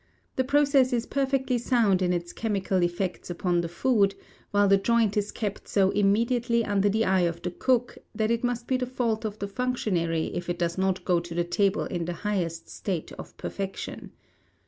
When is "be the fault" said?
8.65-9.25